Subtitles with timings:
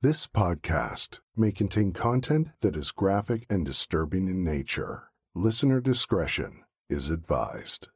[0.00, 5.10] This podcast may contain content that is graphic and disturbing in nature.
[5.34, 7.88] Listener discretion is advised.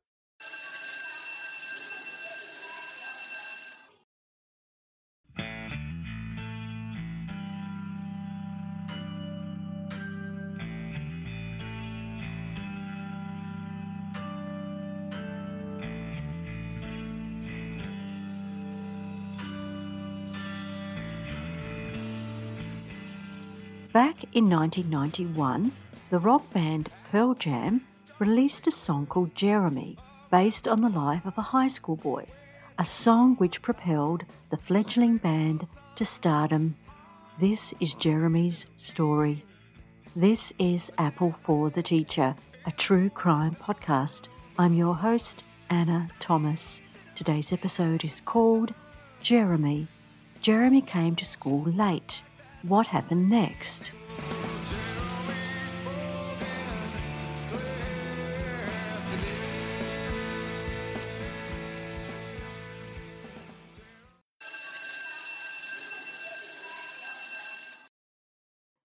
[24.33, 25.73] In 1991,
[26.09, 27.83] the rock band Pearl Jam
[28.19, 29.99] released a song called Jeremy,
[30.31, 32.25] based on the life of a high school boy,
[32.79, 36.77] a song which propelled the fledgling band to stardom.
[37.39, 39.45] This is Jeremy's story.
[40.17, 44.29] This is Apple for the Teacher, a true crime podcast.
[44.59, 46.81] I'm your host, Anna Thomas.
[47.17, 48.73] Today's episode is called
[49.21, 49.89] Jeremy.
[50.41, 52.23] Jeremy came to school late.
[52.63, 53.91] What happened next?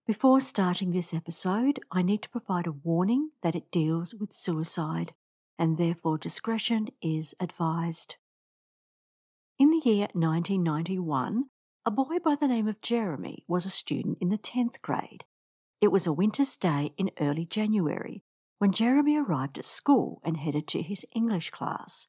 [0.08, 5.12] Before starting this episode, I need to provide a warning that it deals with suicide,
[5.58, 8.16] and therefore discretion is advised.
[9.58, 11.50] In the year 1991,
[11.84, 15.24] a boy by the name of Jeremy was a student in the 10th grade.
[15.82, 18.22] It was a winter's day in early January
[18.56, 22.08] when Jeremy arrived at school and headed to his English class.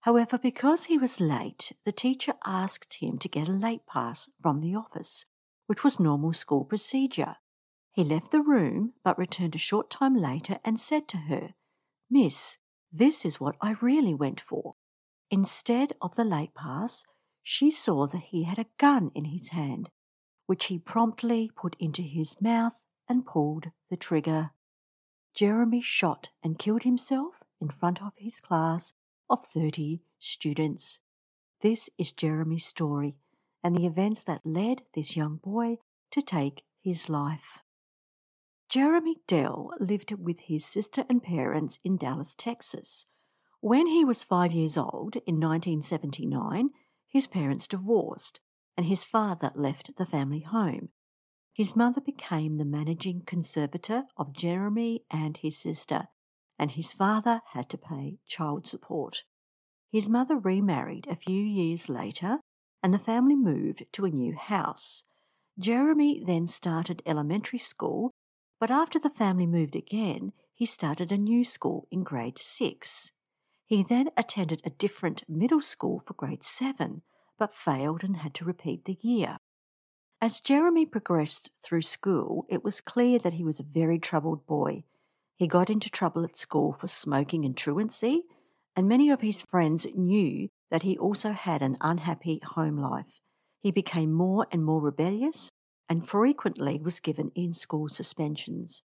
[0.00, 4.62] However, because he was late, the teacher asked him to get a late pass from
[4.62, 5.26] the office
[5.66, 7.36] which was normal school procedure.
[7.92, 11.54] He left the room, but returned a short time later and said to her,
[12.10, 12.58] Miss,
[12.92, 14.74] this is what I really went for.
[15.30, 17.04] Instead of the late pass,
[17.42, 19.90] she saw that he had a gun in his hand,
[20.46, 24.50] which he promptly put into his mouth and pulled the trigger.
[25.34, 28.92] Jeremy shot and killed himself in front of his class
[29.28, 31.00] of 30 students.
[31.62, 33.16] This is Jeremy's story,
[33.66, 35.76] and the events that led this young boy
[36.12, 37.58] to take his life.
[38.68, 43.06] Jeremy Delle lived with his sister and parents in Dallas, Texas.
[43.58, 46.70] When he was five years old, in 1979,
[47.08, 48.38] his parents divorced
[48.76, 50.90] and his father left the family home.
[51.52, 56.06] His mother became the managing conservator of Jeremy and his sister,
[56.56, 59.24] and his father had to pay child support.
[59.90, 62.38] His mother remarried a few years later
[62.86, 65.02] and the family moved to a new house.
[65.58, 68.12] Jeremy then started elementary school,
[68.60, 73.10] but after the family moved again, he started a new school in grade 6.
[73.64, 77.02] He then attended a different middle school for grade 7,
[77.36, 79.38] but failed and had to repeat the year.
[80.20, 84.84] As Jeremy progressed through school, it was clear that he was a very troubled boy.
[85.34, 88.22] He got into trouble at school for smoking and truancy,
[88.76, 93.20] and many of his friends knew that he also had an unhappy home life.
[93.60, 95.52] He became more and more rebellious
[95.88, 98.82] and frequently was given in school suspensions.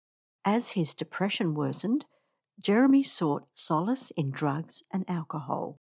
[0.45, 2.05] As his depression worsened,
[2.61, 5.79] Jeremy sought solace in drugs and alcohol.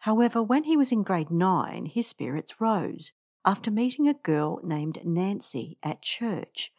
[0.00, 3.12] However, when he was in grade 9, his spirits rose
[3.44, 6.72] after meeting a girl named Nancy at church.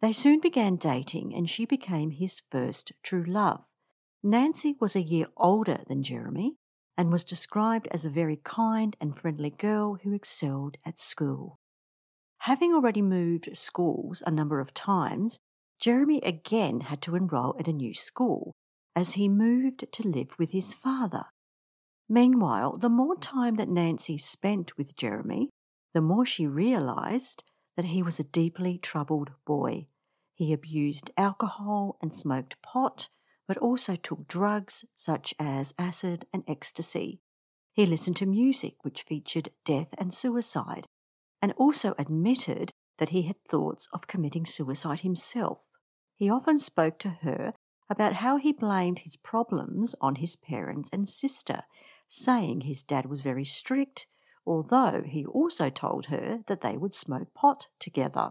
[0.00, 3.64] They soon began dating and she became his first true love.
[4.22, 6.56] Nancy was a year older than Jeremy
[6.96, 11.58] and was described as a very kind and friendly girl who excelled at school.
[12.40, 15.38] Having already moved schools a number of times,
[15.80, 18.54] Jeremy again had to enroll at a new school
[18.94, 21.24] as he moved to live with his father.
[22.08, 25.50] Meanwhile, the more time that Nancy spent with Jeremy,
[25.92, 27.42] the more she realized
[27.76, 29.88] that he was a deeply troubled boy.
[30.34, 33.08] He abused alcohol and smoked pot
[33.46, 37.20] but also took drugs such as acid and ecstasy.
[37.72, 40.86] He listened to music which featured death and suicide,
[41.40, 45.58] and also admitted that he had thoughts of committing suicide himself.
[46.14, 47.52] He often spoke to her
[47.88, 51.62] about how he blamed his problems on his parents and sister,
[52.08, 54.06] saying his dad was very strict,
[54.46, 58.30] although he also told her that they would smoke pot together.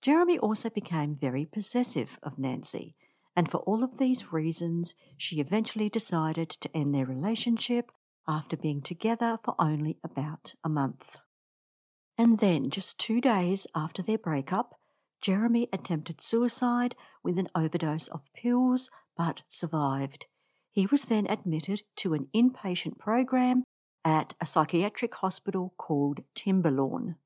[0.00, 2.94] Jeremy also became very possessive of Nancy
[3.36, 7.90] and for all of these reasons, she eventually decided to end their relationship
[8.28, 11.16] after being together for only about a month.
[12.16, 14.74] And then, just two days after their breakup,
[15.20, 20.26] Jeremy attempted suicide with an overdose of pills but survived.
[20.70, 23.64] He was then admitted to an inpatient program
[24.04, 27.16] at a psychiatric hospital called Timberlawn.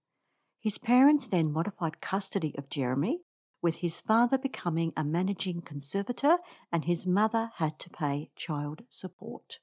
[0.61, 3.21] His parents then modified custody of Jeremy,
[3.61, 6.39] with his father becoming a managing conservator
[6.73, 9.59] and his mother had to pay child support.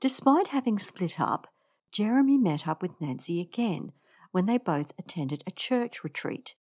[0.00, 1.48] Despite having split up,
[1.92, 3.92] Jeremy met up with Nancy again
[4.32, 6.54] when they both attended a church retreat,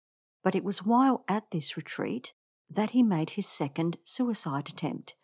[0.43, 2.33] but it was while at this retreat
[2.71, 5.15] that he made his second suicide attempt.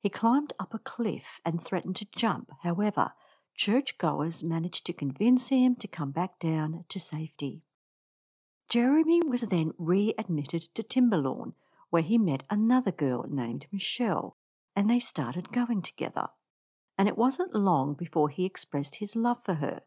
[0.00, 2.50] He climbed up a cliff and threatened to jump.
[2.62, 3.12] However,
[3.56, 7.62] churchgoers managed to convince him to come back down to safety.
[8.68, 11.54] Jeremy was then readmitted to Timberlawn,
[11.90, 14.36] where he met another girl named Michelle,
[14.76, 16.28] and they started going together.
[16.98, 19.82] And it wasn't long before he expressed his love for her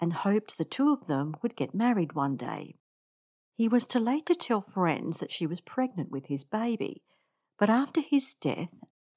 [0.00, 2.76] and hoped the two of them would get married one day.
[3.54, 7.02] He was to later tell friends that she was pregnant with his baby,
[7.58, 8.68] but after his death,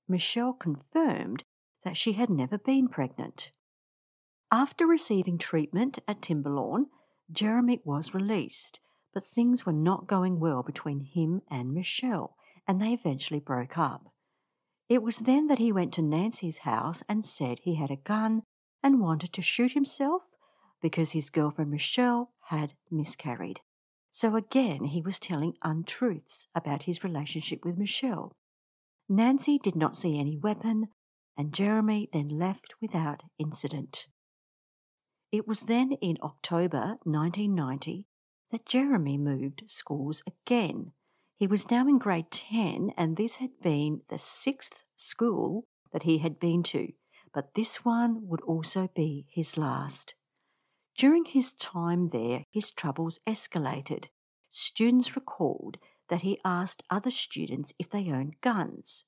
[0.08, 1.44] Michelle confirmed
[1.84, 3.52] that she had never been pregnant.
[4.52, 6.88] After receiving treatment at Timberlawn,
[7.32, 8.80] Jeremy was released,
[9.14, 12.36] but things were not going well between him and Michelle,
[12.68, 14.14] and they eventually broke up.
[14.88, 18.44] It was then that he went to Nancy's house and said he had a gun
[18.82, 20.24] and wanted to shoot himself
[20.82, 23.60] because his girlfriend Michelle had miscarried.
[24.12, 28.34] So again, he was telling untruths about his relationship with Michelle.
[29.08, 30.88] Nancy did not see any weapon,
[31.38, 34.08] and Jeremy then left without incident.
[35.32, 38.08] It was then in October 1990
[38.52, 40.92] that Jeremy moved schools again.
[41.38, 46.18] He was now in grade 10, and this had been the sixth school that he
[46.18, 46.90] had been to,
[47.34, 50.16] but this one would also be his last.
[50.98, 54.06] During his time there, his troubles escalated.
[54.50, 55.78] Students recalled
[56.10, 59.06] that he asked other students if they owned guns.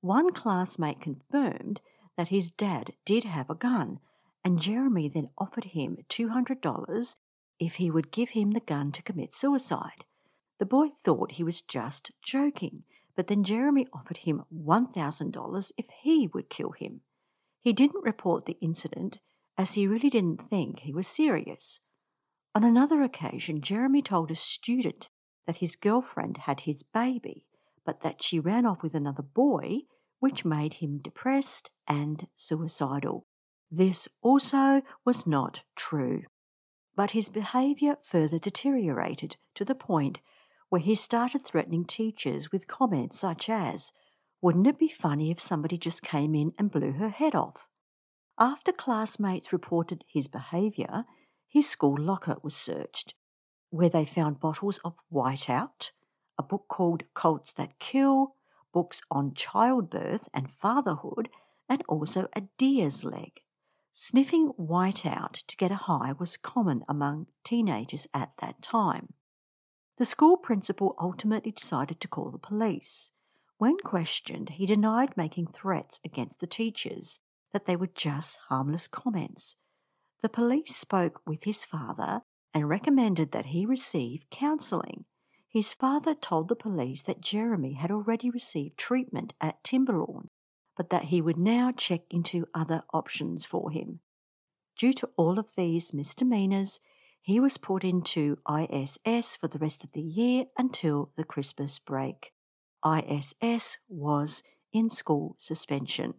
[0.00, 1.80] One classmate confirmed
[2.16, 4.00] that his dad did have a gun,
[4.42, 7.14] and Jeremy then offered him $200
[7.58, 10.04] if he would give him the gun to commit suicide.
[10.58, 12.84] The boy thought he was just joking,
[13.16, 17.00] but then Jeremy offered him $1,000 if he would kill him.
[17.60, 19.18] He didn't report the incident
[19.56, 21.80] as he really didn't think he was serious.
[22.54, 25.08] On another occasion, Jeremy told a student
[25.46, 27.44] that his girlfriend had his baby,
[27.84, 29.78] but that she ran off with another boy,
[30.20, 33.26] which made him depressed and suicidal.
[33.70, 36.22] This also was not true.
[36.98, 40.18] But his behaviour further deteriorated to the point
[40.68, 43.92] where he started threatening teachers with comments such as,
[44.42, 47.68] Wouldn't it be funny if somebody just came in and blew her head off?
[48.36, 51.04] After classmates reported his behaviour,
[51.46, 53.14] his school locker was searched,
[53.70, 55.92] where they found bottles of Whiteout,
[56.36, 58.34] a book called Cults That Kill,
[58.74, 61.28] books on childbirth and fatherhood,
[61.68, 63.42] and also a deer's leg.
[64.00, 69.12] Sniffing Whiteout to get a high was common among teenagers at that time.
[69.96, 73.10] The school principal ultimately decided to call the police.
[73.56, 77.18] When questioned, he denied making threats against the teachers
[77.52, 79.56] that they were just harmless comments.
[80.22, 82.20] The police spoke with his father
[82.54, 85.06] and recommended that he receive counselling.
[85.48, 90.30] His father told the police that Jeremy had already received treatment at Timberlawn,
[90.78, 93.98] but that he would now check into other options for him.
[94.78, 96.78] Due to all of these misdemeanours,
[97.20, 102.32] he was put into ISS for the rest of the year until the Christmas break.
[102.86, 106.14] ISS was in school suspension.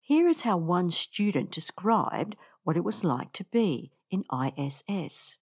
[0.00, 5.38] Here is how one student described what it was like to be in ISS.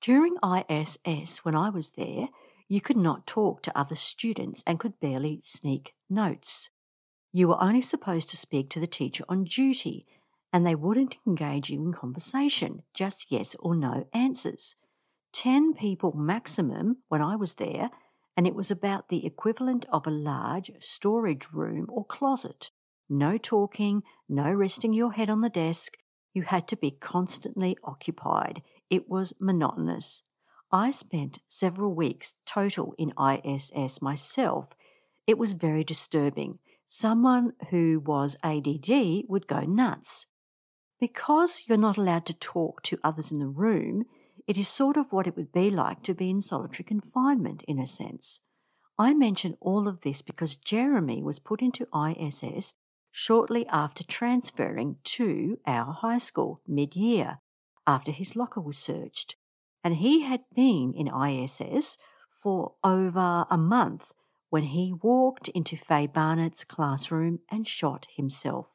[0.00, 2.28] During ISS, when I was there,
[2.66, 6.70] you could not talk to other students and could barely sneak notes.
[7.32, 10.06] You were only supposed to speak to the teacher on duty,
[10.52, 14.74] and they wouldn't engage you in conversation, just yes or no answers.
[15.32, 17.88] Ten people maximum when I was there,
[18.36, 22.70] and it was about the equivalent of a large storage room or closet.
[23.08, 25.94] No talking, no resting your head on the desk.
[26.34, 28.62] You had to be constantly occupied.
[28.90, 30.22] It was monotonous.
[30.70, 34.68] I spent several weeks total in ISS myself.
[35.26, 36.58] It was very disturbing.
[36.94, 40.26] Someone who was ADD would go nuts.
[41.00, 44.04] Because you're not allowed to talk to others in the room,
[44.46, 47.78] it is sort of what it would be like to be in solitary confinement, in
[47.78, 48.40] a sense.
[48.98, 52.74] I mention all of this because Jeremy was put into ISS
[53.10, 57.38] shortly after transferring to our high school mid year
[57.86, 59.36] after his locker was searched.
[59.82, 61.96] And he had been in ISS
[62.30, 64.12] for over a month
[64.52, 68.66] when he walked into Faye Barnett's classroom and shot himself.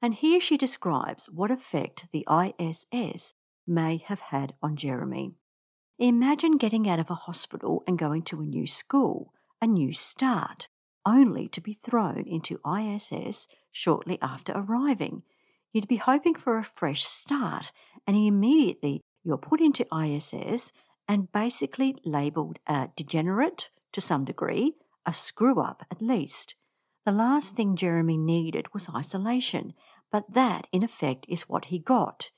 [0.00, 3.34] And here she describes what effect the ISS
[3.66, 5.32] may have had on Jeremy.
[5.98, 10.68] Imagine getting out of a hospital and going to a new school, a new start,
[11.04, 15.24] only to be thrown into ISS shortly after arriving.
[15.74, 17.66] You'd be hoping for a fresh start,
[18.06, 20.72] and immediately you're put into ISS
[21.06, 24.72] and basically labelled a degenerate to some degree,
[25.06, 26.54] a screw up at least.
[27.04, 29.72] The last thing Jeremy needed was isolation,
[30.10, 32.30] but that, in effect, is what he got.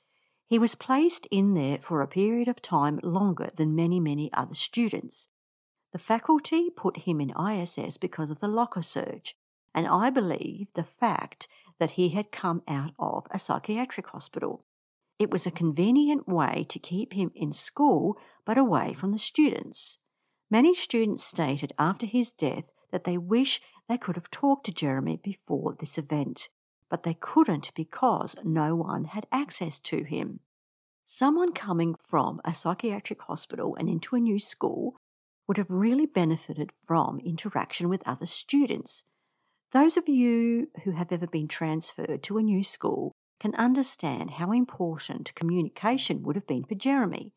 [0.45, 4.55] He was placed in there for a period of time longer than many, many other
[4.55, 5.27] students.
[5.91, 9.35] The faculty put him in ISS because of the locker surge,
[9.73, 11.47] and I believe the fact
[11.79, 14.65] that he had come out of a psychiatric hospital.
[15.17, 19.97] It was a convenient way to keep him in school but away from the students.
[20.51, 25.19] Many students stated after his death that they wish they could have talked to Jeremy
[25.23, 26.49] before this event,
[26.89, 30.39] but they couldn't because no one had access to him.
[31.05, 34.95] Someone coming from a psychiatric hospital and into a new school
[35.47, 39.03] would have really benefited from interaction with other students.
[39.71, 44.51] Those of you who have ever been transferred to a new school can understand how
[44.51, 47.33] important communication would have been for Jeremy.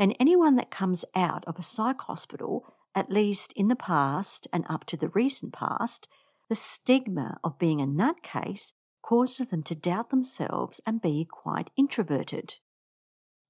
[0.00, 4.64] And anyone that comes out of a psych hospital at least in the past and
[4.68, 6.08] up to the recent past,
[6.48, 12.56] the stigma of being a nutcase causes them to doubt themselves and be quite introverted.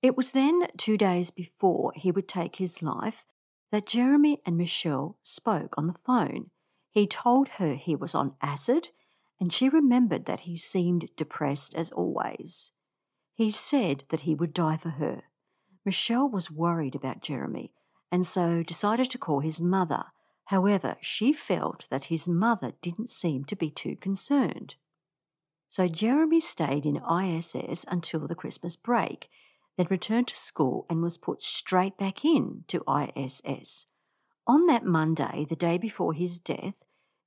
[0.02, 3.24] It was then, two days before he would take his life,
[3.70, 6.50] that Jeremy and Michelle spoke on the phone.
[6.90, 8.88] He told her he was on acid,
[9.38, 12.72] and she remembered that he seemed depressed as always.
[13.34, 15.22] He said that he would die for her.
[15.84, 17.72] Michelle was worried about Jeremy
[18.12, 20.04] and so decided to call his mother.
[20.46, 24.74] However, she felt that his mother didn't seem to be too concerned.
[25.68, 29.28] So Jeremy stayed in ISS until the Christmas break,
[29.76, 33.86] then returned to school and was put straight back in to ISS.
[34.46, 36.74] On that Monday, the day before his death,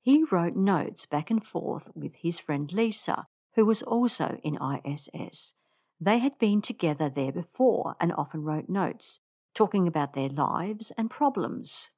[0.02, 5.54] he wrote notes back and forth with his friend Lisa, who was also in ISS.
[6.00, 9.20] They had been together there before and often wrote notes,
[9.54, 11.88] talking about their lives and problems.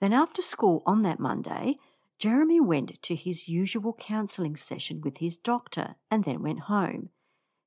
[0.00, 1.76] Then, after school on that Monday,
[2.18, 7.10] Jeremy went to his usual counselling session with his doctor and then went home.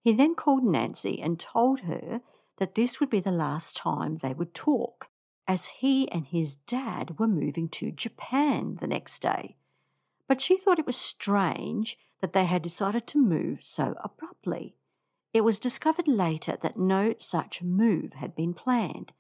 [0.02, 2.22] He then called Nancy and told her
[2.58, 5.08] that this would be the last time they would talk,
[5.48, 9.56] as he and his dad were moving to Japan the next day.
[10.28, 14.76] But she thought it was strange that they had decided to move so abruptly.
[15.34, 19.14] It was discovered later that no such move had been planned.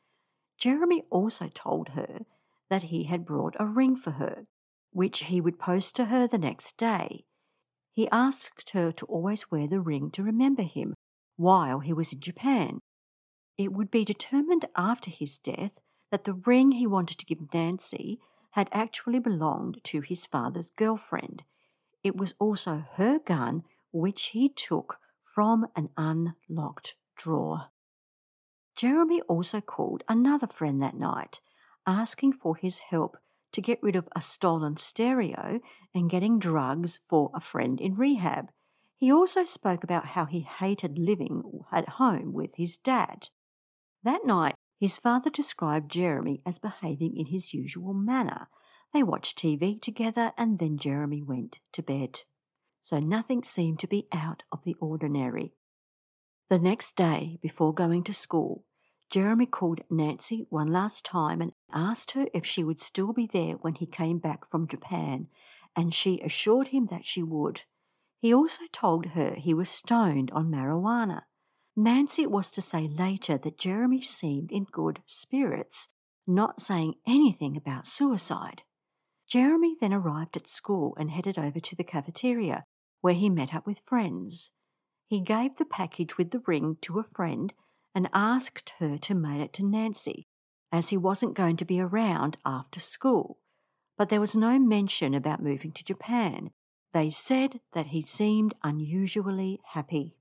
[0.58, 2.25] Jeremy also told her
[2.70, 4.46] that he had brought a ring for her,
[4.92, 7.25] which he would post to her the next day.
[7.94, 10.96] He asked her to always wear the ring to remember him
[11.36, 12.80] while he was in Japan.
[13.58, 15.74] It would be determined after his death
[16.12, 18.20] that the ring he wanted to give Nancy
[18.51, 21.44] had actually belonged to his father's girlfriend.
[22.04, 24.98] It was also her gun which he took
[25.39, 27.67] from an unlocked drawer.
[28.75, 31.39] Jeremy also called another friend that night,
[31.88, 33.15] asking for his help
[33.53, 35.62] to get rid of a stolen stereo
[35.96, 38.50] and getting drugs for a friend in rehab.
[38.98, 41.41] He also spoke about how he hated living
[41.72, 43.29] at home with his dad.
[44.03, 48.50] That night, his father described Jeremy as behaving in his usual manner.
[48.93, 52.24] They watched TV together and then Jeremy went to bed
[52.82, 55.54] so nothing seemed to be out of the ordinary.
[56.50, 58.66] The next day, before going to school,
[59.10, 63.54] Jeremy called Nancy one last time and asked her if she would still be there
[63.56, 65.28] when he came back from Japan,
[65.76, 67.62] and she assured him that she would.
[68.20, 71.22] He also told her he was stoned on marijuana.
[71.76, 75.88] Nancy was to say later that Jeremy seemed in good spirits,
[76.28, 78.64] not saying anything about suicide.
[79.28, 82.66] Jeremy then arrived at school and headed over to the cafeteria,
[83.01, 84.51] where he met up with friends.
[85.08, 87.53] He gave the package with the ring to a friend
[87.96, 90.27] and asked her to mail it to Nancy,
[90.72, 93.38] as he wasn't going to be around after school.
[93.98, 96.51] But there was no mention about moving to Japan.
[96.94, 100.15] They said that he seemed unusually happy.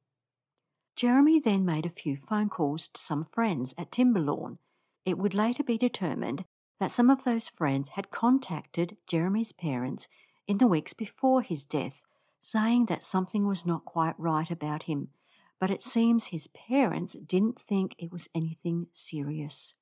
[0.97, 4.59] Jeremy then made a few phone calls to some friends at Timberlawn.
[5.05, 6.45] It would later be determined
[6.81, 10.09] that some of those friends had contacted Jeremy's parents
[10.47, 11.95] in the weeks before his death,
[12.41, 15.09] saying that something was not quite right about him,
[15.61, 19.75] but it seems his parents didn't think it was anything serious.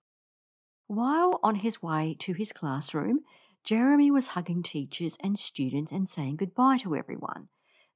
[0.86, 3.20] While on his way to his classroom,
[3.64, 7.48] Jeremy was hugging teachers and students and saying goodbye to everyone.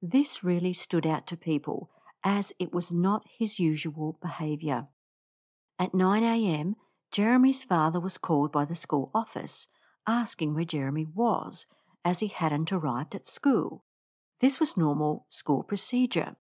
[0.03, 1.91] This really stood out to people,
[2.25, 4.89] as it was not his usual behaviour.
[5.79, 6.77] At 9 a.m.,
[7.13, 9.69] Jeremy's father was called by the school office,
[10.07, 11.67] asking where Jeremy was,
[12.05, 13.85] as he hadn't arrived at school.
[14.41, 16.37] This was normal school procedure,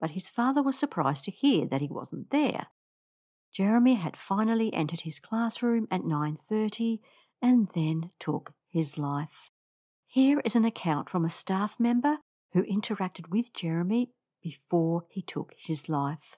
[0.00, 2.66] but his father was surprised to hear that he wasn't there.
[3.52, 7.00] Jeremy had finally entered his classroom at 9:30
[7.40, 9.50] and then took his life.
[10.06, 12.18] Here is an account from a staff member
[12.52, 14.10] who interacted with Jeremy
[14.42, 16.36] before he took his life.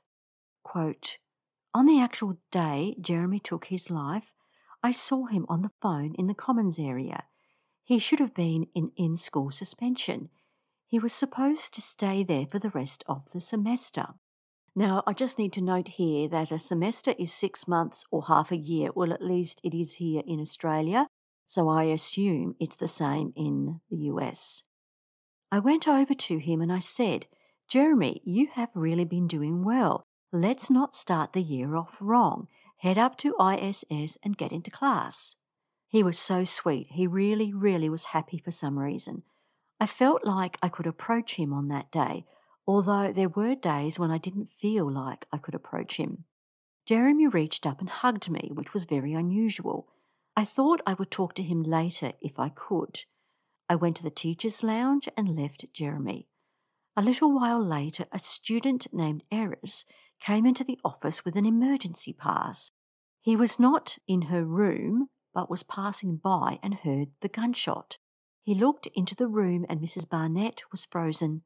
[0.62, 1.18] Quote,
[1.74, 4.32] on the actual day Jeremy took his life,
[4.82, 7.24] I saw him on the phone in the Commons area.
[7.84, 10.30] He should have been in in school suspension.
[10.88, 14.07] He was supposed to stay there for the rest of the semester.
[14.75, 18.50] Now, I just need to note here that a semester is six months or half
[18.50, 18.90] a year.
[18.95, 21.07] Well, at least it is here in Australia,
[21.47, 24.62] so I assume it's the same in the US.
[25.52, 27.26] I went over to him and I said,
[27.68, 30.04] Jeremy, you have really been doing well.
[30.33, 32.49] Let's not start the year off wrong.
[32.78, 35.37] Head up to ISS and get into class.
[35.88, 36.88] He was so sweet.
[36.92, 39.23] He really, really was happy for some reason.
[39.80, 42.25] I felt like I could approach him on that day,
[42.66, 46.25] although there were days when I didn't feel like I could approach him.
[46.87, 49.88] Jeremy reached up and hugged me, which was very unusual.
[50.37, 53.00] I thought I would talk to him later if I could.
[53.68, 56.28] I went to the teacher's lounge and left Jeremy.
[56.97, 59.85] A little while later, a student named Eris
[60.20, 62.73] came into the office with an emergency pass.
[63.20, 67.99] He was not in her room, but was passing by and heard the gunshot.
[68.49, 70.09] He looked into the room and Mrs.
[70.09, 71.43] Barnett was frozen.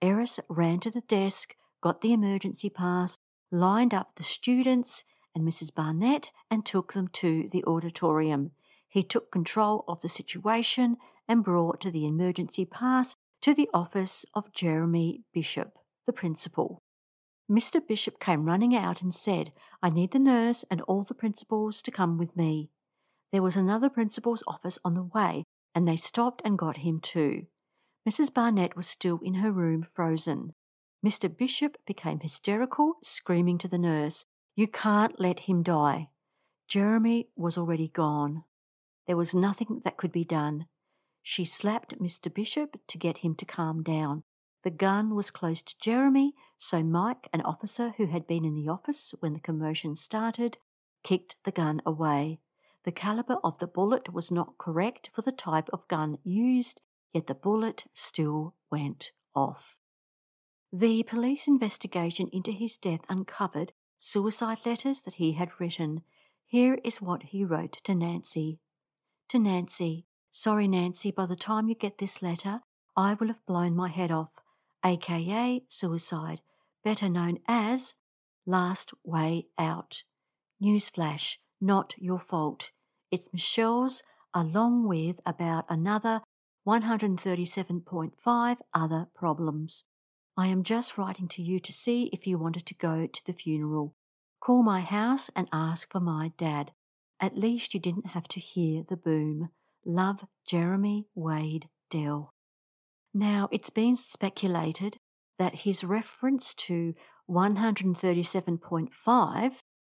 [0.00, 3.18] Eris ran to the desk, got the emergency pass,
[3.50, 5.74] lined up the students and Mrs.
[5.74, 8.52] Barnett and took them to the auditorium.
[8.88, 10.96] He took control of the situation
[11.28, 15.74] and brought the emergency pass to the office of Jeremy Bishop,
[16.06, 16.80] the principal.
[17.50, 17.86] Mr.
[17.86, 19.52] Bishop came running out and said,
[19.82, 22.70] I need the nurse and all the principals to come with me.
[23.32, 27.46] There was another principal's office on the way, and they stopped and got him too.
[28.08, 28.32] Mrs.
[28.32, 30.54] Barnett was still in her room, frozen.
[31.04, 31.34] Mr.
[31.34, 34.24] Bishop became hysterical, screaming to the nurse,
[34.56, 36.08] You can't let him die.
[36.66, 38.44] Jeremy was already gone.
[39.06, 40.66] There was nothing that could be done.
[41.22, 42.32] She slapped Mr.
[42.32, 44.22] Bishop to get him to calm down.
[44.64, 48.68] The gun was close to Jeremy, so Mike, an officer who had been in the
[48.68, 50.58] office when the commotion started,
[51.04, 52.40] kicked the gun away.
[52.84, 56.80] The caliber of the bullet was not correct for the type of gun used,
[57.12, 59.78] yet the bullet still went off.
[60.72, 66.02] The police investigation into his death uncovered suicide letters that he had written.
[66.46, 68.60] Here is what he wrote to Nancy.
[69.30, 72.60] To Nancy, sorry, Nancy, by the time you get this letter,
[72.96, 74.30] I will have blown my head off
[74.84, 76.40] aka suicide,
[76.84, 77.94] better known as
[78.46, 80.02] Last Way Out.
[80.62, 82.70] Newsflash, not your fault.
[83.10, 84.02] It's Michelle's,
[84.34, 86.22] along with about another
[86.66, 89.84] 137.5 other problems.
[90.36, 93.32] I am just writing to you to see if you wanted to go to the
[93.32, 93.94] funeral.
[94.40, 96.70] Call my house and ask for my dad.
[97.20, 99.48] At least you didn't have to hear the boom.
[99.84, 102.32] Love, Jeremy Wade Delle.
[103.14, 104.98] Now, it's been speculated
[105.38, 106.94] that his reference to
[107.28, 109.52] 137.5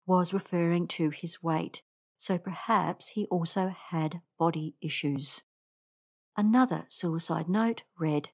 [0.10, 1.84] was referring to his weight,
[2.18, 5.44] so perhaps he also had body issues.
[6.36, 8.30] Another suicide note read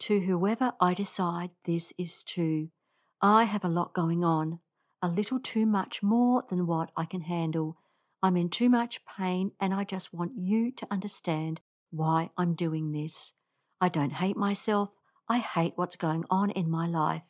[0.00, 2.68] To whoever I decide this is to,
[3.22, 4.60] I have a lot going on,
[5.00, 7.78] a little too much more than what I can handle.
[8.22, 12.92] I'm in too much pain, and I just want you to understand why I'm doing
[12.92, 13.32] this.
[13.80, 14.90] I don't hate myself.
[15.26, 17.22] I hate what's going on in my life.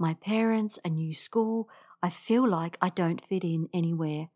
[0.00, 1.68] My parents, a new school.
[2.02, 4.28] I feel like I don't fit in anywhere.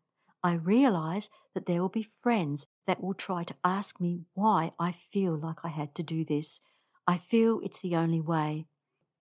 [0.43, 4.95] I realize that there will be friends that will try to ask me why I
[5.11, 6.59] feel like I had to do this.
[7.07, 8.67] I feel it's the only way.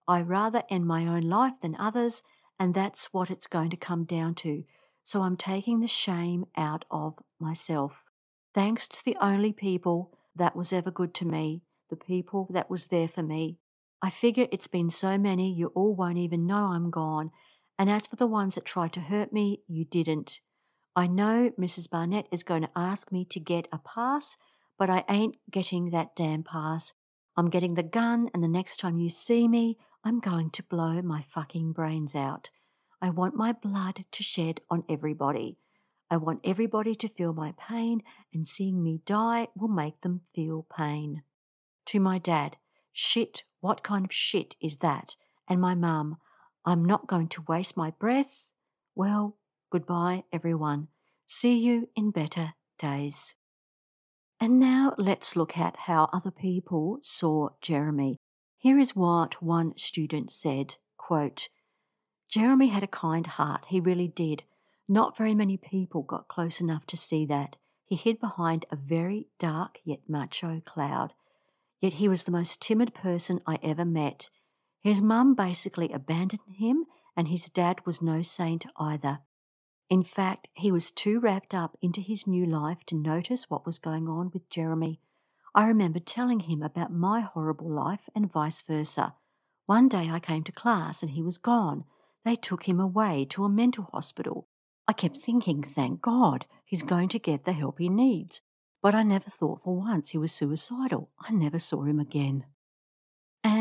[0.06, 2.22] I rather end my own life than others,
[2.58, 4.64] and that's what it's going to come down to.
[5.04, 8.04] So I'm taking the shame out of myself.
[8.54, 12.86] Thanks to the only people that was ever good to me, the people that was
[12.86, 13.58] there for me.
[14.02, 17.30] I figure it's been so many you all won't even know I'm gone,
[17.78, 20.40] and as for the ones that tried to hurt me, you didn't.
[20.96, 21.90] I know Mrs.
[21.90, 24.36] Barnett is going to ask me to get a pass,
[24.78, 26.92] but I ain't getting that damn pass.
[27.36, 31.02] I'm getting the gun, and the next time you see me, I'm going to blow
[31.02, 32.50] my fucking brains out.
[33.02, 35.58] I want my blood to shed on everybody.
[36.10, 40.66] I want everybody to feel my pain, and seeing me die will make them feel
[40.76, 41.22] pain
[41.86, 42.56] to my dad,
[42.92, 45.16] Shit, what kind of shit is that?
[45.48, 46.18] And my mum,
[46.66, 48.46] I'm not going to waste my breath.
[48.94, 49.36] Well,
[49.70, 50.88] goodbye, everyone.
[51.26, 53.34] See you in better days.
[54.40, 58.18] And now let's look at how other people saw Jeremy.
[58.58, 61.48] Here is what one student said quote,
[62.30, 64.42] Jeremy had a kind heart, he really did.
[64.88, 67.56] Not very many people got close enough to see that.
[67.86, 71.12] He hid behind a very dark yet macho cloud.
[71.80, 74.30] Yet he was the most timid person I ever met.
[74.84, 76.84] His mum basically abandoned him,
[77.16, 79.20] and his dad was no saint either.
[79.88, 83.78] In fact, he was too wrapped up into his new life to notice what was
[83.78, 85.00] going on with Jeremy.
[85.54, 89.14] I remember telling him about my horrible life and vice versa.
[89.64, 91.84] One day I came to class and he was gone.
[92.22, 94.48] They took him away to a mental hospital.
[94.86, 98.42] I kept thinking, thank God, he's going to get the help he needs.
[98.82, 101.08] But I never thought for once he was suicidal.
[101.18, 102.44] I never saw him again.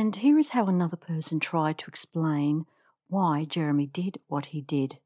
[0.03, 2.65] And here is how another person tried to explain
[3.07, 4.97] why Jeremy did what he did.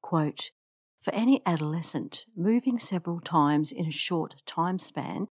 [0.00, 0.50] Quote,
[1.02, 5.26] for any adolescent, moving several times in a short time span,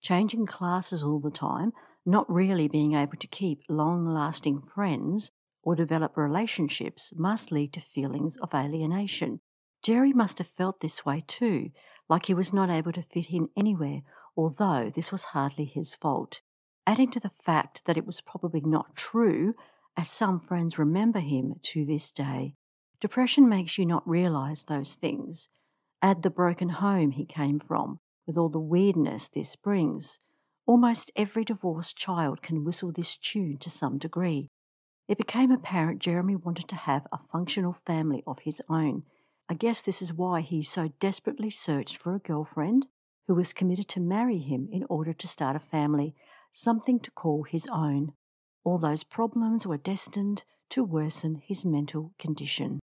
[0.00, 1.74] changing classes all the time,
[2.06, 5.30] not really being able to keep long lasting friends
[5.62, 9.40] or develop relationships must lead to feelings of alienation.
[9.82, 11.70] Jerry must have felt this way too,
[12.08, 14.00] like he was not able to fit in anywhere,
[14.38, 16.40] although this was hardly his fault.
[16.90, 19.54] Adding to the fact that it was probably not true,
[19.96, 22.56] as some friends remember him to this day.
[23.00, 25.48] Depression makes you not realize those things.
[26.02, 30.18] Add the broken home he came from, with all the weirdness this brings.
[30.66, 34.50] Almost every divorced child can whistle this tune to some degree.
[35.06, 39.04] It became apparent Jeremy wanted to have a functional family of his own.
[39.48, 42.88] I guess this is why he so desperately searched for a girlfriend
[43.28, 46.16] who was committed to marry him in order to start a family,
[46.52, 48.12] something to call his own.
[48.64, 52.80] All those problems were destined to worsen his mental condition.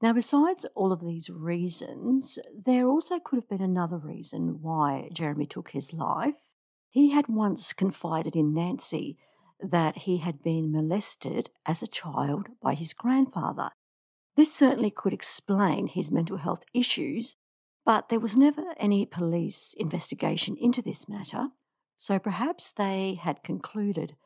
[0.00, 5.46] Now, besides all of these reasons, there also could have been another reason why Jeremy
[5.46, 6.34] took his life.
[6.90, 9.16] He had once confided in Nancy
[9.60, 13.70] that he had been molested as a child by his grandfather.
[14.36, 17.36] This certainly could explain his mental health issues,
[17.84, 21.48] but there was never any police investigation into this matter,
[22.02, 24.16] so perhaps they had concluded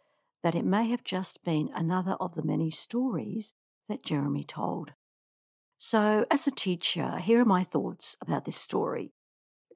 [0.43, 3.53] that it may have just been another of the many stories
[3.87, 4.93] that Jeremy told.
[5.77, 9.12] So, as a teacher, here are my thoughts about this story.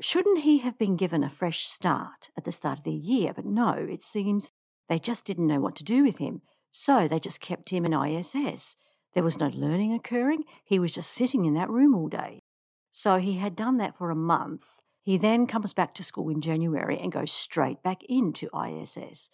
[0.00, 3.34] Shouldn't he have been given a fresh start at the start of the year?
[3.36, 4.50] But no, it seems
[4.88, 6.40] they just didn't know what to do with him.
[6.70, 8.76] So they just kept him in ISS.
[9.12, 10.44] There was no learning occurring.
[10.64, 12.44] He was just sitting in that room all day.
[12.92, 14.79] So he had done that for a month.
[15.02, 19.30] He then comes back to school in January and goes straight back into ISS.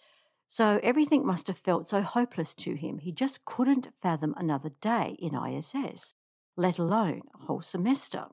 [0.47, 2.99] So everything must have felt so hopeless to him.
[2.99, 6.13] He just couldn't fathom another day in ISS
[6.57, 8.25] let alone a whole semester.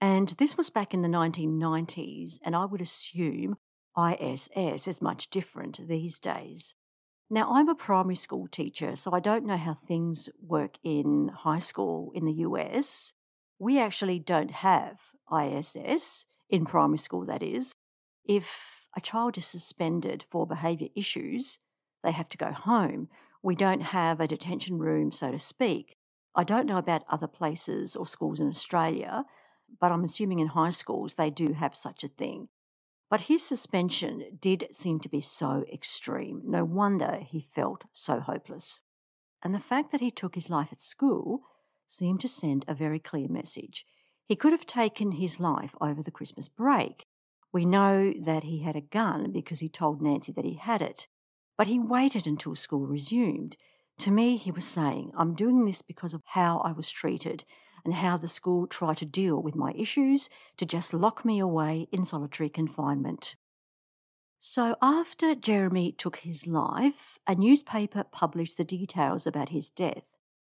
[0.00, 3.56] And this was back in the 1990s, and I would assume
[3.98, 6.74] ISS is much different these days.
[7.28, 11.58] Now, I'm a primary school teacher, so I don't know how things work in high
[11.58, 13.12] school in the US.
[13.58, 15.00] We actually don't have
[15.32, 17.74] ISS, in primary school, that is.
[18.24, 18.46] If
[18.96, 21.58] a child is suspended for behaviour issues,
[22.02, 23.08] they have to go home.
[23.42, 25.96] We don't have a detention room, so to speak.
[26.34, 29.24] I don't know about other places or schools in Australia,
[29.80, 32.48] but I'm assuming in high schools they do have such a thing.
[33.08, 36.42] But his suspension did seem to be so extreme.
[36.44, 38.80] No wonder he felt so hopeless.
[39.42, 41.42] And the fact that he took his life at school
[41.86, 43.86] seemed to send a very clear message.
[44.26, 47.04] He could have taken his life over the Christmas break.
[47.52, 51.06] We know that he had a gun because he told Nancy that he had it,
[51.56, 53.56] but he waited until school resumed.
[53.98, 57.44] To me, he was saying, I'm doing this because of how I was treated
[57.84, 61.88] and how the school tried to deal with my issues to just lock me away
[61.92, 63.36] in solitary confinement.
[64.40, 70.04] So, after Jeremy took his life, a newspaper published the details about his death,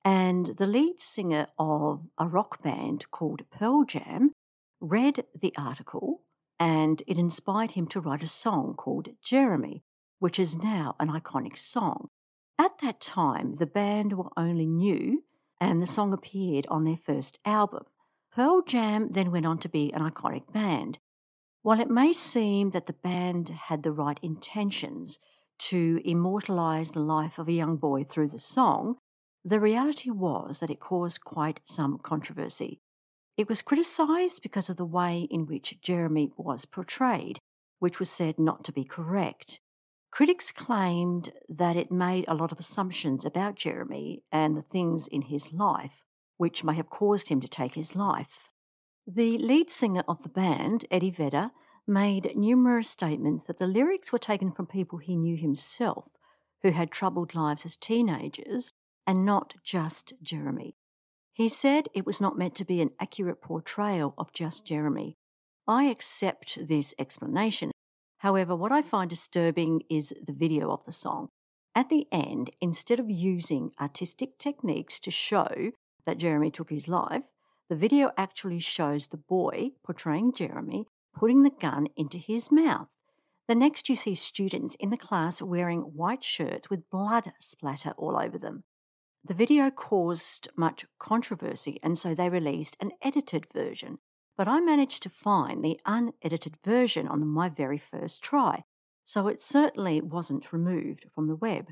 [0.05, 4.31] and the lead singer of a rock band called Pearl Jam
[4.79, 6.21] read the article
[6.59, 9.83] and it inspired him to write a song called Jeremy,
[10.19, 12.09] which is now an iconic song.
[12.57, 15.23] At that time, the band were only new
[15.59, 17.85] and the song appeared on their first album.
[18.31, 20.99] Pearl Jam then went on to be an iconic band.
[21.63, 25.17] While it may seem that the band had the right intentions
[25.57, 28.97] to immortalize the life of a young boy through the song,
[29.47, 32.81] the reality was that it caused quite some controversy.
[33.37, 37.39] It was criticized because of the way in which Jeremy was portrayed,
[37.77, 39.59] which was said not to be correct.
[40.09, 45.23] Critics claimed that it made a lot of assumptions about Jeremy and the things in
[45.23, 46.03] his life
[46.37, 48.49] which may have caused him to take his life.
[49.05, 51.51] The lead singer of the band, Eddie Vedder,
[51.87, 56.05] made numerous statements that the lyrics were taken from people he knew himself
[56.63, 58.71] who had troubled lives as teenagers
[59.07, 60.75] and not just Jeremy.
[61.33, 65.17] He said it was not meant to be an accurate portrayal of just Jeremy.
[65.67, 67.71] I accept this explanation.
[68.19, 71.29] However, what I find disturbing is the video of the song.
[71.75, 75.71] At the end, instead of using artistic techniques to show
[76.05, 77.23] that Jeremy took his life,
[77.67, 82.87] the video actually shows the boy portraying Jeremy putting the gun into his mouth.
[83.47, 88.17] The next, you see students in the class wearing white shirts with blood splatter all
[88.17, 88.63] over them.
[89.27, 93.97] The video caused much controversy, and so they released an edited version.
[94.37, 98.63] But I managed to find the unedited version on my very first try,
[99.03, 101.71] so it certainly wasn't removed from the web.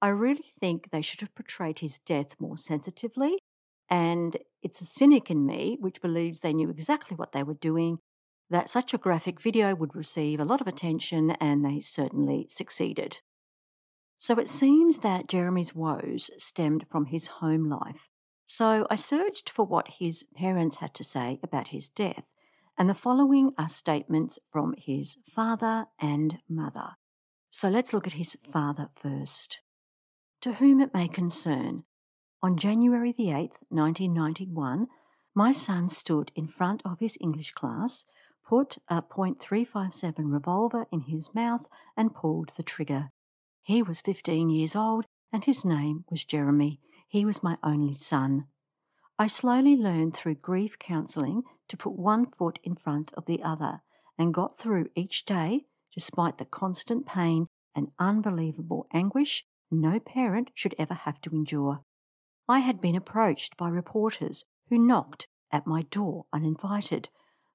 [0.00, 3.38] I really think they should have portrayed his death more sensitively,
[3.90, 7.98] and it's a cynic in me which believes they knew exactly what they were doing,
[8.48, 13.18] that such a graphic video would receive a lot of attention, and they certainly succeeded.
[14.18, 18.08] So it seems that Jeremy's woes stemmed from his home life.
[18.46, 22.24] So I searched for what his parents had to say about his death,
[22.78, 26.96] and the following are statements from his father and mother.
[27.50, 29.60] So let's look at his father first.
[30.42, 31.84] To whom it may concern,
[32.42, 34.88] on January the 8th, 1991,
[35.34, 38.04] my son stood in front of his English class,
[38.46, 43.10] put a .357 revolver in his mouth, and pulled the trigger.
[43.64, 46.80] He was 15 years old, and his name was Jeremy.
[47.08, 48.46] He was my only son.
[49.18, 53.80] I slowly learned through grief counselling to put one foot in front of the other
[54.18, 60.74] and got through each day despite the constant pain and unbelievable anguish no parent should
[60.78, 61.80] ever have to endure.
[62.46, 67.08] I had been approached by reporters who knocked at my door uninvited.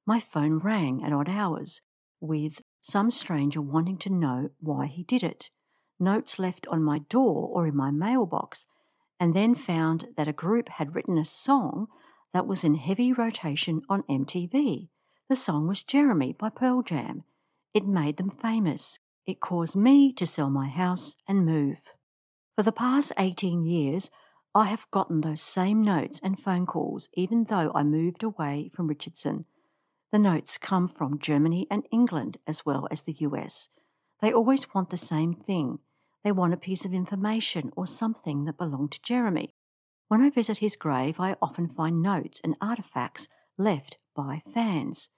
[0.08, 1.82] My phone rang at odd hours
[2.20, 5.50] with some stranger wanting to know why he did it.
[6.00, 8.66] Notes left on my door or in my mailbox
[9.20, 11.88] and then found that a group had written a song
[12.34, 14.88] that was in heavy rotation on MTV.
[15.28, 17.24] The song was Jeremy by Pearl Jam.
[17.74, 19.00] It made them famous.
[19.26, 21.80] It caused me to sell my house and move.
[22.56, 24.10] For the past 18 years,
[24.56, 28.88] I have gotten those same notes and phone calls even though I moved away from
[28.88, 29.46] Richardson.
[30.12, 33.70] The notes come from Germany and England as well as the US.
[34.22, 35.80] They always want the same thing
[36.24, 39.54] they want a piece of information or something that belonged to Jeremy.
[40.08, 43.28] When I visit his grave, I often find notes and artifacts
[43.58, 45.10] left by fans.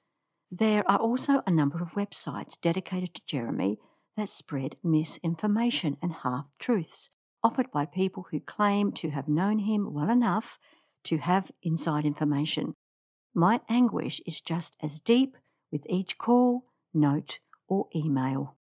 [0.52, 3.78] There are also a number of websites dedicated to Jeremy
[4.18, 7.10] that spread misinformation and half truths
[7.44, 10.60] offered by people who claim to have known him well enough
[11.06, 12.76] to have inside information.
[13.34, 15.38] My anguish is just as deep
[15.72, 18.58] with each call, note, or email.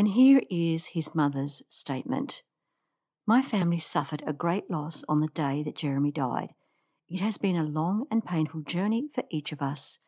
[0.00, 2.40] And here is his mother's statement
[3.26, 6.54] My family suffered a great loss on the day that Jeremy died.
[7.06, 9.98] It has been a long and painful journey for each of us.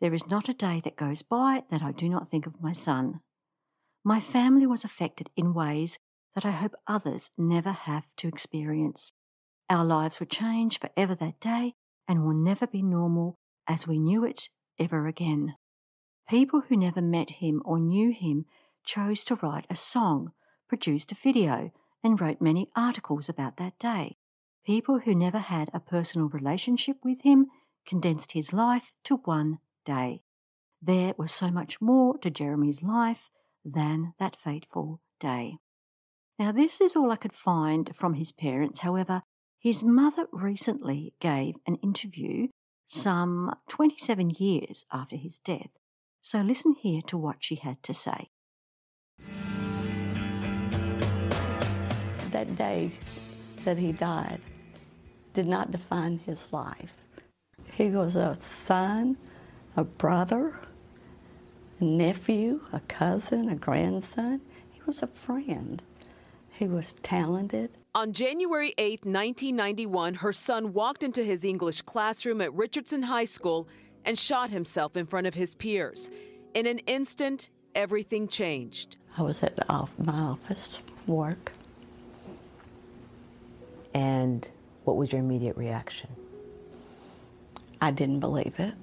[0.00, 2.72] There is not a day that goes by that I do not think of my
[2.72, 3.20] son.
[4.02, 6.00] My family was affected in ways
[6.34, 9.12] that I hope others never have to experience.
[9.70, 11.74] Our lives were changed forever that day
[12.08, 15.54] and will never be normal as we knew it ever again.
[16.28, 18.46] People who never met him or knew him
[18.86, 20.32] chose to write a song,
[20.68, 21.72] produced a video,
[22.02, 24.16] and wrote many articles about that day.
[24.64, 27.46] People who never had a personal relationship with him
[27.86, 30.22] condensed his life to one day.
[30.80, 33.30] There was so much more to Jeremy's life
[33.64, 35.58] than that fateful day.
[36.38, 38.80] Now, this is all I could find from his parents.
[38.80, 39.22] However,
[39.58, 42.48] his mother recently gave an interview
[42.86, 45.70] some 27 years after his death.
[46.20, 48.30] So listen here to what she had to say.
[52.36, 52.90] That day
[53.64, 54.40] that he died
[55.32, 56.92] did not define his life.
[57.72, 59.16] He was a son,
[59.74, 60.54] a brother,
[61.80, 64.42] a nephew, a cousin, a grandson.
[64.70, 65.82] He was a friend.
[66.50, 67.70] He was talented.
[67.94, 73.66] On January 8, 1991, her son walked into his English classroom at Richardson High School
[74.04, 76.10] and shot himself in front of his peers.
[76.52, 78.98] In an instant, everything changed.
[79.16, 81.52] I was at my office, work.
[83.96, 84.46] And
[84.84, 86.10] what was your immediate reaction?
[87.80, 88.74] I didn't believe it.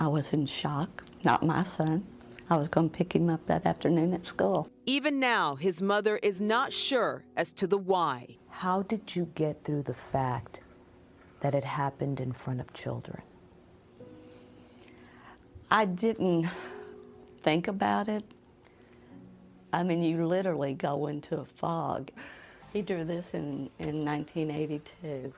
[0.00, 1.04] I was in shock.
[1.24, 2.06] Not my son.
[2.48, 4.66] I was going to pick him up that afternoon at school.
[4.86, 8.38] Even now, his mother is not sure as to the why.
[8.48, 10.62] How did you get through the fact
[11.40, 13.20] that it happened in front of children?
[15.70, 16.48] I didn't
[17.42, 18.24] think about it.
[19.70, 22.10] I mean, you literally go into a fog.
[22.72, 25.34] He drew this in, in 1982.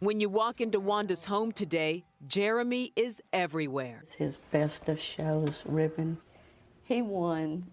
[0.00, 4.00] When you walk into Wanda's home today, Jeremy is everywhere.
[4.02, 6.18] It's his best of shows ribbon.
[6.84, 7.66] He won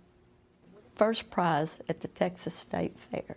[0.96, 3.36] first prize at the Texas State Fair.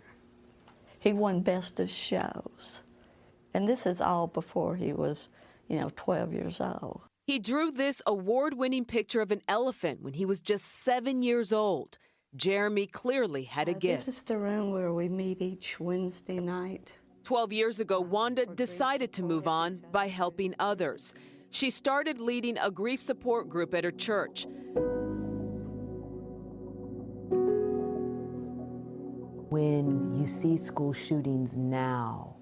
[0.99, 2.81] He won best of shows.
[3.53, 5.27] And this is all before he was,
[5.67, 7.01] you know, 12 years old.
[7.25, 11.51] He drew this award winning picture of an elephant when he was just seven years
[11.51, 11.97] old.
[12.35, 14.05] Jeremy clearly had a Uh, gift.
[14.05, 16.91] This is the room where we meet each Wednesday night.
[17.23, 21.13] 12 years ago, Wanda decided to move on by helping others.
[21.49, 24.45] She started leading a grief support group at her church.
[29.49, 32.35] When you see school shootings now,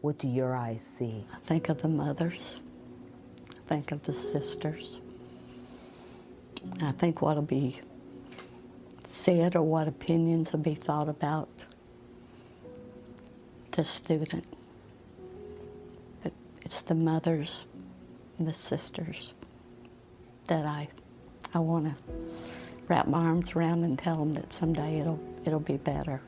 [0.00, 1.24] what do your eyes see?
[1.32, 2.60] I think of the mothers.
[3.50, 4.98] I think of the sisters.
[6.80, 7.80] I think what'll be
[9.12, 11.66] said or what opinions will be thought about
[13.72, 14.46] the student.
[16.22, 17.66] But it's the mothers
[18.38, 19.34] and the sisters
[20.46, 20.88] that I,
[21.52, 21.96] I want to
[22.88, 26.22] wrap my arms around and tell them that someday it'll, it'll be better.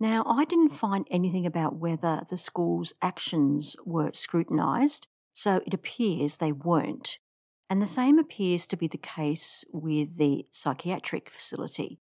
[0.00, 6.36] Now, I didn't find anything about whether the school's actions were scrutinised, so it appears
[6.36, 7.18] they weren't.
[7.74, 11.98] And the same appears to be the case with the psychiatric facility.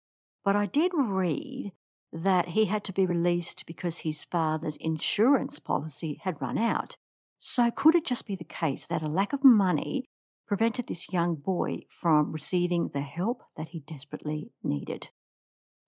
[0.44, 1.70] But I did read
[2.12, 6.96] that he had to be released because his father's insurance policy had run out.
[7.38, 10.06] So, could it just be the case that a lack of money
[10.48, 15.10] prevented this young boy from receiving the help that he desperately needed?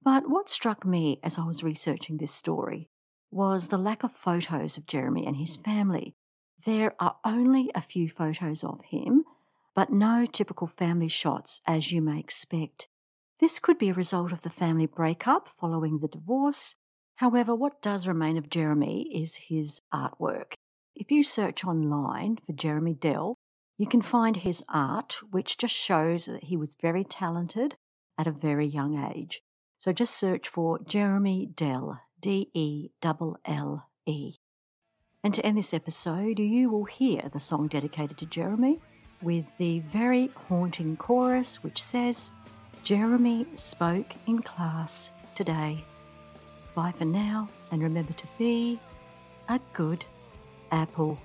[0.00, 2.88] But what struck me as I was researching this story
[3.32, 6.14] was the lack of photos of Jeremy and his family.
[6.64, 9.24] There are only a few photos of him,
[9.74, 12.88] but no typical family shots as you may expect.
[13.40, 16.74] This could be a result of the family breakup following the divorce.
[17.16, 20.54] However, what does remain of Jeremy is his artwork.
[20.94, 23.38] If you search online for Jeremy Delle,
[23.78, 27.76] you can find his art, which just shows that he was very talented
[28.18, 29.42] at a very young age.
[29.78, 34.34] So just search for Jeremy Delle, D E L L E.
[35.24, 38.80] And to end this episode, you will hear the song dedicated to Jeremy
[39.22, 42.30] with the very haunting chorus which says,
[42.84, 45.84] Jeremy spoke in class today.
[46.74, 48.80] Bye for now, and remember to be
[49.48, 50.04] a good
[50.70, 51.18] apple.